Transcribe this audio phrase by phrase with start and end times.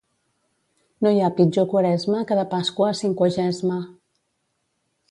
[1.07, 3.79] No hi ha pitjor Quaresma que de Pasqua a Cinquagesma.